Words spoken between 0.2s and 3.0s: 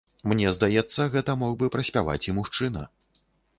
Мне здаецца, гэта мог бы праспяваць і мужчына.